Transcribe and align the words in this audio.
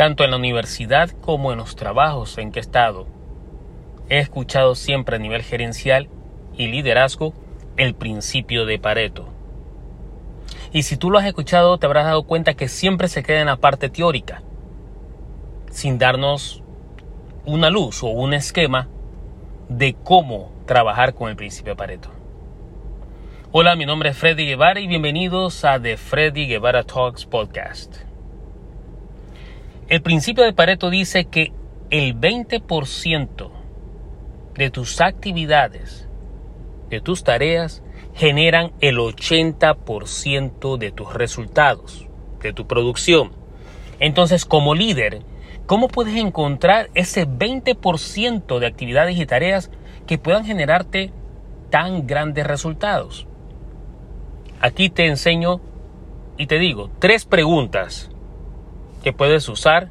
tanto 0.00 0.24
en 0.24 0.30
la 0.30 0.38
universidad 0.38 1.10
como 1.10 1.52
en 1.52 1.58
los 1.58 1.76
trabajos 1.76 2.38
en 2.38 2.52
que 2.52 2.58
he 2.58 2.62
estado, 2.62 3.06
he 4.08 4.18
escuchado 4.18 4.74
siempre 4.74 5.16
a 5.16 5.18
nivel 5.18 5.42
gerencial 5.42 6.08
y 6.56 6.68
liderazgo 6.68 7.34
el 7.76 7.94
principio 7.94 8.64
de 8.64 8.78
Pareto. 8.78 9.28
Y 10.72 10.84
si 10.84 10.96
tú 10.96 11.10
lo 11.10 11.18
has 11.18 11.26
escuchado, 11.26 11.76
te 11.76 11.84
habrás 11.84 12.06
dado 12.06 12.22
cuenta 12.22 12.54
que 12.54 12.68
siempre 12.68 13.08
se 13.08 13.22
queda 13.22 13.40
en 13.40 13.48
la 13.48 13.58
parte 13.58 13.90
teórica, 13.90 14.40
sin 15.70 15.98
darnos 15.98 16.62
una 17.44 17.68
luz 17.68 18.02
o 18.02 18.06
un 18.06 18.32
esquema 18.32 18.88
de 19.68 19.96
cómo 20.02 20.50
trabajar 20.64 21.12
con 21.12 21.28
el 21.28 21.36
principio 21.36 21.74
de 21.74 21.76
Pareto. 21.76 22.08
Hola, 23.52 23.76
mi 23.76 23.84
nombre 23.84 24.08
es 24.08 24.16
Freddy 24.16 24.46
Guevara 24.46 24.80
y 24.80 24.86
bienvenidos 24.86 25.62
a 25.66 25.78
The 25.78 25.98
Freddy 25.98 26.46
Guevara 26.46 26.84
Talks 26.84 27.26
Podcast. 27.26 28.09
El 29.90 30.02
principio 30.02 30.44
de 30.44 30.52
Pareto 30.52 30.88
dice 30.88 31.24
que 31.24 31.52
el 31.90 32.14
20% 32.14 33.50
de 34.54 34.70
tus 34.70 35.00
actividades, 35.00 36.08
de 36.88 37.00
tus 37.00 37.24
tareas, 37.24 37.82
generan 38.14 38.70
el 38.80 38.98
80% 38.98 40.78
de 40.78 40.92
tus 40.92 41.12
resultados, 41.12 42.06
de 42.40 42.52
tu 42.52 42.68
producción. 42.68 43.32
Entonces, 43.98 44.44
como 44.44 44.76
líder, 44.76 45.24
¿cómo 45.66 45.88
puedes 45.88 46.14
encontrar 46.14 46.88
ese 46.94 47.26
20% 47.26 48.60
de 48.60 48.66
actividades 48.68 49.18
y 49.18 49.26
tareas 49.26 49.72
que 50.06 50.18
puedan 50.18 50.44
generarte 50.44 51.12
tan 51.68 52.06
grandes 52.06 52.46
resultados? 52.46 53.26
Aquí 54.60 54.88
te 54.88 55.06
enseño 55.06 55.60
y 56.38 56.46
te 56.46 56.60
digo 56.60 56.92
tres 57.00 57.24
preguntas 57.24 58.08
que 59.02 59.12
puedes 59.12 59.48
usar 59.48 59.90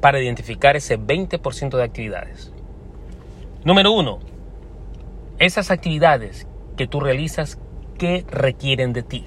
para 0.00 0.20
identificar 0.20 0.76
ese 0.76 0.98
20% 0.98 1.76
de 1.76 1.82
actividades. 1.82 2.52
Número 3.64 3.92
uno, 3.92 4.18
esas 5.38 5.70
actividades 5.70 6.46
que 6.76 6.86
tú 6.86 7.00
realizas 7.00 7.58
que 7.98 8.24
requieren 8.28 8.92
de 8.92 9.02
ti. 9.02 9.24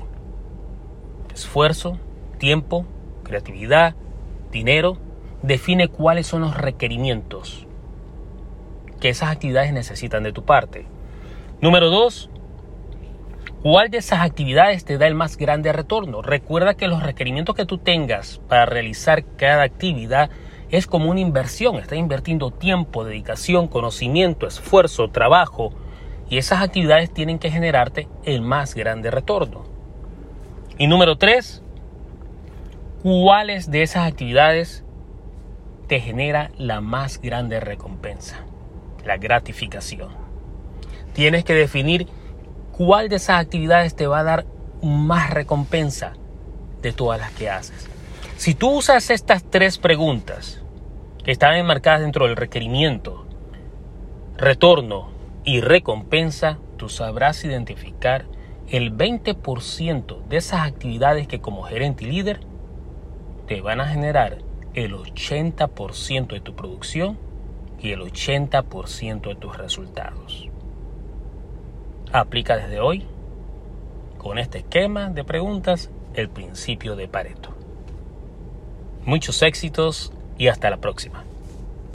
Esfuerzo, 1.34 1.98
tiempo, 2.38 2.86
creatividad, 3.24 3.96
dinero. 4.52 4.98
Define 5.42 5.88
cuáles 5.90 6.28
son 6.28 6.42
los 6.42 6.58
requerimientos 6.58 7.66
que 9.00 9.10
esas 9.10 9.30
actividades 9.30 9.72
necesitan 9.74 10.24
de 10.24 10.34
tu 10.34 10.44
parte. 10.44 10.86
Número 11.62 11.90
dos, 11.90 12.30
¿Cuál 13.66 13.90
de 13.90 13.98
esas 13.98 14.22
actividades 14.22 14.86
te 14.86 15.00
da 15.00 15.08
el 15.08 15.16
más 15.16 15.38
grande 15.38 15.74
retorno? 15.74 16.22
Recuerda 16.22 16.76
que 16.76 16.88
los 16.88 17.02
requerimientos 17.02 17.56
que 17.56 17.66
tú 17.66 17.80
tengas 17.80 18.40
para 18.48 18.68
realizar 18.68 19.26
cada 19.38 19.64
actividad 19.64 20.30
es 20.70 20.86
como 20.86 21.10
una 21.10 21.20
inversión. 21.22 21.78
Estás 21.78 21.98
invirtiendo 21.98 22.52
tiempo, 22.52 23.04
dedicación, 23.04 23.68
conocimiento, 23.68 24.46
esfuerzo, 24.46 25.10
trabajo. 25.10 25.74
Y 26.30 26.38
esas 26.38 26.62
actividades 26.62 27.12
tienen 27.12 27.40
que 27.40 27.50
generarte 27.50 28.08
el 28.24 28.44
más 28.44 28.76
grande 28.76 29.10
retorno. 29.10 29.66
Y 30.78 30.86
número 30.86 31.18
tres, 31.18 31.64
¿cuáles 33.02 33.72
de 33.72 33.82
esas 33.82 34.08
actividades 34.08 34.86
te 35.88 36.00
genera 36.02 36.52
la 36.60 36.82
más 36.82 37.20
grande 37.20 37.60
recompensa? 37.60 38.46
La 39.04 39.18
gratificación. 39.18 40.10
Tienes 41.14 41.44
que 41.44 41.56
definir 41.56 42.08
¿Cuál 42.78 43.08
de 43.08 43.16
esas 43.16 43.40
actividades 43.40 43.96
te 43.96 44.06
va 44.06 44.20
a 44.20 44.24
dar 44.24 44.46
más 44.82 45.30
recompensa 45.30 46.12
de 46.82 46.92
todas 46.92 47.18
las 47.18 47.32
que 47.32 47.50
haces? 47.50 47.90
Si 48.36 48.54
tú 48.54 48.70
usas 48.70 49.12
estas 49.12 49.50
tres 49.50 49.78
preguntas 49.78 50.62
que 51.24 51.32
están 51.32 51.56
enmarcadas 51.56 52.02
dentro 52.02 52.26
del 52.28 52.36
requerimiento, 52.36 53.26
retorno 54.36 55.08
y 55.46 55.62
recompensa, 55.62 56.58
tú 56.76 56.90
sabrás 56.90 57.46
identificar 57.46 58.26
el 58.68 58.94
20% 58.94 60.26
de 60.28 60.36
esas 60.36 60.68
actividades 60.68 61.30
que 61.30 61.40
como 61.40 61.64
gerente 61.64 62.04
y 62.04 62.12
líder 62.12 62.42
te 63.48 63.62
van 63.62 63.80
a 63.80 63.88
generar 63.88 64.40
el 64.74 64.96
80% 64.96 66.28
de 66.28 66.42
tu 66.42 66.58
producción 66.58 67.18
y 67.80 67.92
el 67.92 68.02
80% 68.02 69.30
de 69.30 69.36
tus 69.36 69.58
resultados. 69.58 70.50
Aplica 72.18 72.56
desde 72.56 72.80
hoy, 72.80 73.04
con 74.18 74.40
este 74.40 74.60
esquema 74.60 75.10
de 75.10 75.26
preguntas, 75.26 75.90
el 76.14 76.30
principio 76.30 76.96
de 76.96 77.10
Pareto. 77.10 77.50
Muchos 79.04 79.42
éxitos 79.42 80.14
y 80.38 80.48
hasta 80.48 80.70
la 80.70 80.78
próxima. 80.78 81.26